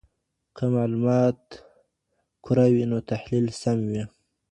که 0.55 0.63
معلومات 0.75 1.41
کره 2.45 2.65
وي 2.73 2.83
نو 2.91 2.97
تحليل 3.09 3.45
سم 3.61 3.77
وي. 3.91 4.03